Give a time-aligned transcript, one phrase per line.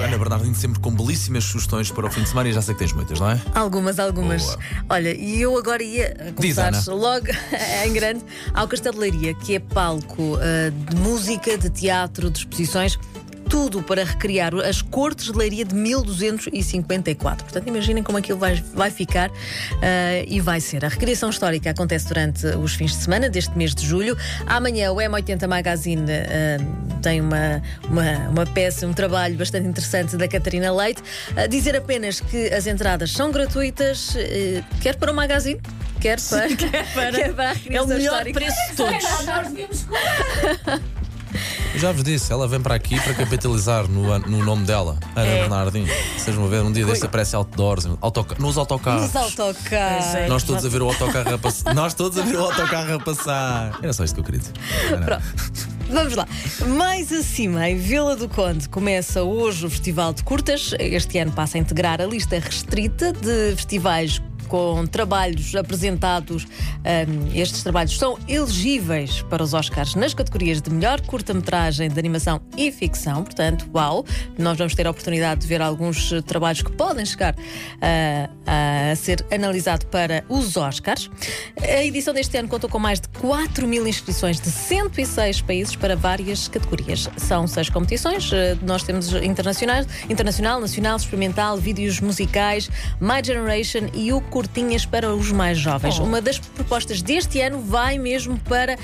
[0.00, 2.80] Ana Bernardino sempre com belíssimas sugestões para o fim de semana e já sei que
[2.80, 3.40] tens muitas, não é?
[3.54, 4.44] Algumas, algumas.
[4.44, 4.58] Boa.
[4.90, 7.26] Olha, e eu agora ia começar logo
[7.84, 12.38] em grande ao Castelo de Leiria, que é palco ah, de música, de teatro, de
[12.38, 12.98] exposições.
[13.48, 17.44] Tudo para recriar as cortes de leiria de 1254.
[17.44, 20.84] Portanto, imaginem como aquilo vai, vai ficar ah, e vai ser.
[20.86, 24.16] A recriação histórica acontece durante os fins de semana deste mês de julho.
[24.46, 30.28] Amanhã o M80 Magazine ah, tem uma, uma, uma peça, um trabalho bastante interessante da
[30.28, 31.02] Catarina Leite.
[31.36, 35.60] Ah, dizer apenas que as entradas são gratuitas, eh, quer para o magazine,
[36.00, 38.40] quer para, quer para, a É o melhor histórica.
[38.40, 39.86] preço de todos.
[41.74, 45.26] Eu já vos disse, ela vem para aqui para capitalizar no, no nome dela, Ana
[45.26, 45.40] É.
[45.40, 45.88] Bernardino.
[46.18, 49.02] Vocês vão ver, um dia deste aparece outdoors, autoca nos autocarros.
[49.04, 50.14] Nos autocarros.
[50.14, 50.26] É.
[50.28, 51.74] Nós todos a ver o autocarro a passar.
[51.74, 53.78] Nós todos a ver o autocarro a passar.
[53.82, 54.52] Era só isto que eu queria dizer.
[54.92, 55.04] Era.
[55.06, 55.71] Pronto.
[55.92, 56.26] Vamos lá.
[56.78, 60.74] Mais acima, em Vila do Conde, começa hoje o Festival de Curtas.
[60.78, 64.18] Este ano passa a integrar a lista restrita de festivais
[64.52, 66.46] com trabalhos apresentados.
[66.84, 72.38] Ahm, estes trabalhos são elegíveis para os Oscars nas categorias de melhor curta-metragem de animação
[72.54, 73.24] e ficção.
[73.24, 74.04] Portanto, uau!
[74.38, 77.34] Nós vamos ter a oportunidade de ver alguns eh, trabalhos que podem chegar
[77.80, 81.08] ah, a ser analisado para os Oscars.
[81.58, 85.96] A edição deste ano contou com mais de 4 mil inscrições de 106 países para
[85.96, 87.08] várias categorias.
[87.16, 88.30] São seis competições.
[88.34, 92.68] eh, Nós temos internacionais, internacional, nacional, experimental, vídeos musicais,
[93.00, 96.00] My Generation e o Curtinhas para os mais jovens.
[96.00, 96.02] Oh.
[96.02, 98.76] Uma das propostas deste ano vai mesmo para,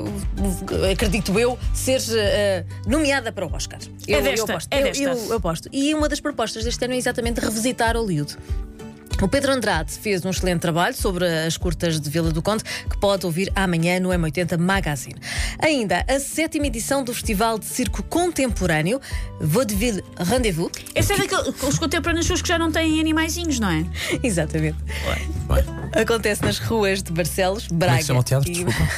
[0.00, 3.80] o- acredito eu, ser ah, nomeada para o Oscar.
[4.06, 4.72] Eu, desta, eu aposto.
[4.72, 5.02] é Eu- desta.
[5.02, 5.68] eu- eu aposto.
[5.72, 8.36] E uma das propostas deste ano é exatamente revisitar Hollywood.
[9.22, 12.98] O Pedro Andrade fez um excelente trabalho sobre as curtas de Vila do Conde, que
[12.98, 15.16] pode ouvir amanhã no M80 Magazine.
[15.58, 19.00] Ainda a sétima edição do Festival de Circo Contemporâneo,
[19.40, 20.70] Vaudeville Rendezvous.
[20.94, 23.86] Esse é daquele, os contemporâneos que já não têm animaizinhos, não é?
[24.22, 24.76] Exatamente.
[24.84, 25.64] Bem,
[26.02, 27.86] Acontece nas ruas de Barcelos, Braga.
[27.86, 28.50] como é que se chama o teatro?
[28.50, 28.88] e- Desculpa.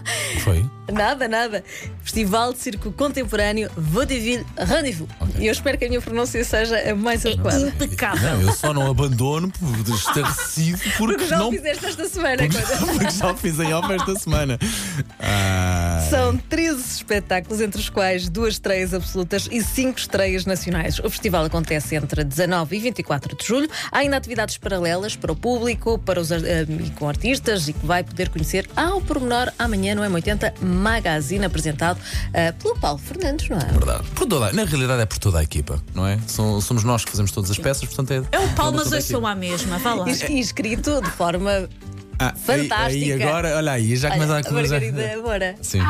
[0.44, 0.77] Foi?
[0.92, 1.64] Nada, nada.
[2.02, 5.08] Festival de Circo Contemporâneo, Vaudeville Rendezvous.
[5.38, 7.68] E eu espero que a minha pronúncia seja a mais adequada.
[7.68, 8.22] Impecável.
[8.36, 11.48] Não, eu só não abandono por estarrecido porque, Porque já não.
[11.48, 12.36] o fizeste esta semana.
[12.38, 12.56] Porque,
[12.98, 14.58] porque já o fiz em off esta semana.
[15.20, 20.98] Ah, São 13 espetáculos, entre os quais duas estreias absolutas e cinco estreias nacionais.
[21.00, 23.68] O festival acontece entre 19 e 24 de julho.
[23.92, 28.02] Há ainda atividades paralelas para o público, para os e com artistas e que vai
[28.04, 32.00] poder conhecer ao pormenor amanhã no M80 Magazine, apresentado
[32.32, 33.64] eh, pelo Paulo Fernandes, não é?
[33.64, 34.08] verdade.
[34.14, 36.18] Por toda, na realidade é por toda a equipa, não é?
[36.26, 38.36] Somos nós que fazemos todas as peças, portanto é.
[38.36, 39.78] É o pau, mas toda a eu sou à mesma.
[39.78, 40.06] Vá lá.
[40.08, 41.68] E escrito de forma
[42.18, 42.86] Ah, Fantástica.
[42.86, 45.54] Aí agora, olha aí, já começa a a Margarida Moura.
[45.62, 45.80] Sim.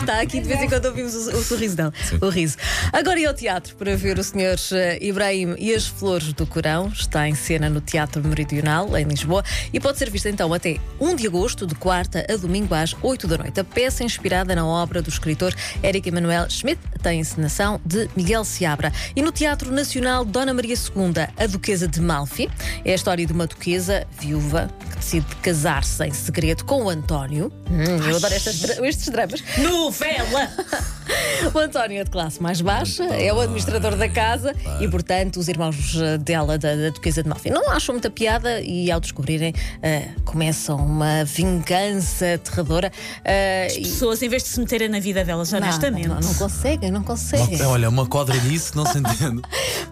[0.00, 2.58] Está aqui de vez em quando ouvimos o, o sorriso dela, o riso.
[2.92, 4.58] Agora e ao teatro para ver o Sr.
[5.00, 6.88] Ibrahim e as Flores do Corão.
[6.88, 9.42] Está em cena no Teatro Meridional, em Lisboa,
[9.72, 13.26] e pode ser vista então até 1 de agosto, de quarta a domingo às 8
[13.26, 13.58] da noite.
[13.58, 18.92] A peça inspirada na obra do escritor Eric Emanuel Schmidt tem encenação de Miguel Seabra.
[19.16, 22.50] E no Teatro Nacional Dona Maria II, a Duquesa de Malfi,
[22.84, 24.68] é a história de uma duquesa viúva
[25.00, 27.52] decide casar-se em segredo com o António.
[27.70, 29.42] Hum, eu adoro estas dra- estes dramas.
[29.58, 30.48] Novela!
[31.54, 35.48] O António é de classe mais baixa, é o administrador da casa e, portanto, os
[35.48, 39.52] irmãos eh, dela, da, da Duquesa de Malfi, não acham muita piada e, ao descobrirem,
[39.82, 42.92] eh, começam uma vingança aterradora.
[43.24, 46.08] eh, e- Pessoas, em vez de se meterem na vida delas, Não, honestamente.
[46.08, 47.60] Não, não conseguem, não conseguem.
[47.62, 49.42] Olha, uma quadrilhice, não se entende.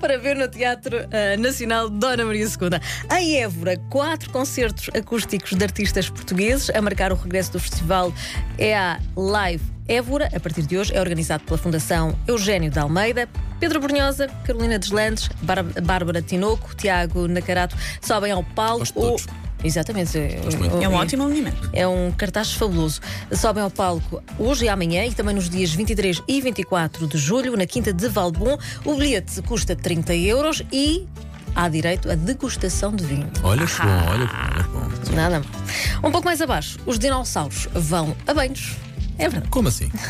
[0.00, 3.16] para ver no Teatro eh, Nacional Dona Maria II.
[3.18, 8.12] Em Évora, quatro concertos acústicos de artistas portugueses a marcar o regresso do festival
[8.58, 10.28] é a Live Évora.
[10.34, 13.28] A partir de hoje é organizado pela Fundação Eugênio de Almeida.
[13.60, 18.80] Pedro Brunhosa, Carolina Deslandes, Bar- Bárbara Tinoco, Tiago Nacarato sobem ao palco.
[18.80, 19.26] Gosto de todos.
[19.64, 20.18] Exatamente.
[20.82, 21.70] É um ótimo alinhamento.
[21.72, 23.00] É um cartaz fabuloso.
[23.32, 27.56] Sobem ao palco hoje e amanhã e também nos dias 23 e 24 de julho,
[27.56, 28.58] na Quinta de Valbon.
[28.84, 31.08] O bilhete custa 30 euros e
[31.54, 33.30] há direito à degustação de vinho.
[33.42, 35.16] Olha que bom, olha que bom, olha que bom.
[35.16, 35.48] Nada mal.
[36.04, 38.76] Um pouco mais abaixo, os dinossauros vão a banhos.
[39.18, 39.48] É verdade.
[39.50, 39.90] Como assim?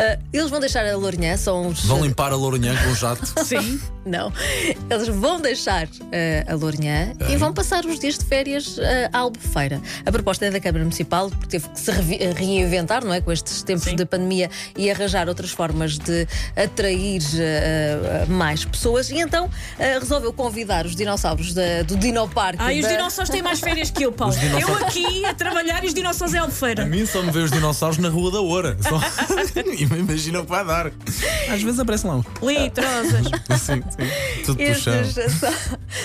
[0.00, 1.84] Ah, eles vão deixar a Lourinhã, são os.
[1.84, 3.26] Vão limpar a Lourinhã com um jato?
[3.44, 3.80] Sim.
[4.06, 4.32] Não.
[4.88, 9.18] Eles vão deixar eh, a Lourinhã e vão passar os dias de férias eh, à
[9.18, 9.80] Albufeira.
[10.06, 13.20] A proposta é da Câmara Municipal, porque teve que se reinventar, não é?
[13.20, 13.96] Com estes tempos Sim.
[13.96, 19.10] de pandemia e arranjar outras formas de atrair eh, mais pessoas.
[19.10, 19.50] E então
[20.00, 22.62] resolveu convidar os dinossauros da- do Dinoparque.
[22.62, 24.32] Ah, e os da- dinossauros têm mais férias que eu, Paulo.
[24.36, 26.86] Dinossauros- Eu aqui a trabalhar e os dinossauros é A albufeira.
[26.86, 28.76] mim só me vê os dinossauros na rua Rua da Oura.
[28.80, 29.00] Só...
[29.96, 30.92] Imagina o que vai dar.
[31.50, 32.46] Às vezes aparecem lá um.
[32.46, 33.26] Litrosas.
[33.58, 34.44] Sim, sim.
[34.44, 34.60] Tudo.
[34.60, 35.52] Estes são,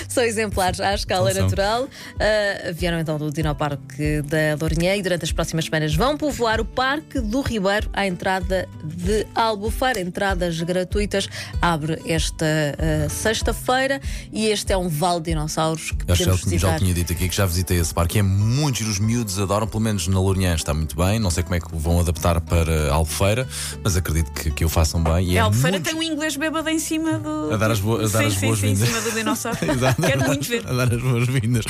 [0.08, 1.88] são exemplares à escala São, natural.
[2.18, 6.64] Ah, vieram então do Dinoparque da Lourinhã e durante as próximas semanas vão povoar o
[6.64, 10.00] Parque do Ribeiro à entrada de Albufeira.
[10.00, 11.28] Entradas gratuitas.
[11.60, 14.00] Abre esta ah, sexta-feira
[14.32, 16.76] e este é um vale de dinossauros que Eu podemos já, já visitar.
[16.76, 18.18] o tinha dito aqui que já visitei esse parque.
[18.18, 21.18] É muito giro, os miúdos adoram, pelo menos na Lourinhã está muito bem.
[21.18, 23.46] Não sei como é que vão adaptar para a Albufeira,
[23.82, 25.32] mas acredito que, que o façam bem.
[25.32, 25.84] E A é Albufeira muito...
[25.90, 27.52] tem um inglês bêbado em cima do.
[27.52, 28.78] A dar as, bo- a dar sim, as sim, boas-vindas.
[28.78, 29.58] sim, em cima do dinossauro.
[29.70, 30.02] Exato.
[30.02, 30.66] Quero muito ver.
[30.68, 31.64] A dar as boas-vindas.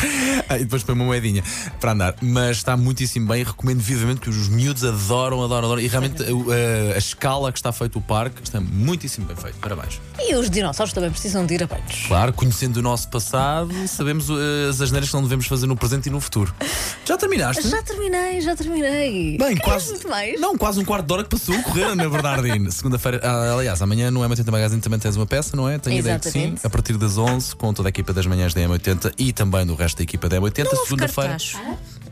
[0.48, 1.42] Ah, e depois põe uma moedinha
[1.80, 2.14] para andar.
[2.22, 5.80] Mas está muitíssimo bem e recomendo vivamente que os miúdos adoram, adoram, adoram.
[5.82, 9.56] E realmente a, a escala que está feito o parque está muitíssimo bem feito.
[9.58, 10.00] Parabéns.
[10.18, 12.04] E os dinossauros também precisam de ir a banhos.
[12.06, 14.34] Claro, conhecendo o nosso passado, sabemos uh,
[14.70, 16.54] as asneiras que não devemos fazer no presente e no futuro.
[17.04, 17.68] Já terminaste?
[17.68, 19.36] Já terminei, já terminei.
[19.36, 19.90] Bem, Queres quase.
[19.90, 20.33] muito mais?
[20.38, 22.72] Não, quase um quarto de hora que passou a correr, na verdade.
[22.72, 25.78] Segunda-feira, ah, aliás, amanhã no M80 Magazine também tens uma peça, não é?
[25.78, 26.38] Tenho ideia que sim.
[26.38, 26.66] Exatamente.
[26.66, 29.74] A partir das 11, com toda a equipa das manhãs da M80 e também do
[29.74, 30.64] resto da equipa da M80.
[30.64, 31.30] Não houve Segunda-feira.
[31.30, 31.56] cartaz.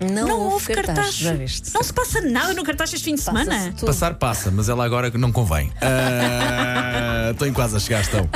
[0.01, 0.87] Não, Não houve cartaz.
[0.97, 1.15] cartaz.
[1.15, 1.75] Já viste?
[1.75, 3.73] Não se passa nada no cartaz este fim de semana.
[3.77, 3.87] tudo.
[3.87, 5.73] Passar passa, mas ela agora não convém.
[5.81, 8.29] Ah, Estão quase a chegar, estão.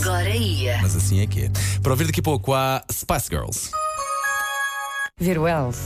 [0.00, 0.78] Agora ia.
[0.82, 1.50] Mas assim é que é.
[1.82, 3.70] Para ouvir daqui a pouco há Spice Girls.
[5.20, 5.78] Ver o Elf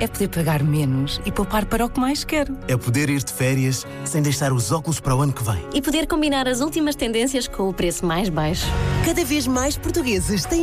[0.00, 2.58] é poder pagar menos e poupar para o que mais quero.
[2.66, 5.64] É poder ir de férias sem deixar os óculos para o ano que vem.
[5.72, 8.66] e poder combinar as últimas tendências com o preço mais baixo.
[9.06, 10.60] Cada vez mais portugueses têm